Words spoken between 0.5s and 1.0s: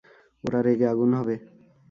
রেগে